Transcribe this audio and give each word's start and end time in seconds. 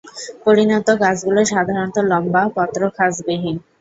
পরিণত 0.45 0.87
গাছগুলো 1.01 1.41
সাধারণত 1.51 1.95
লম্বা, 2.11 2.41
পত্রখাঁজবিহীন। 2.55 3.57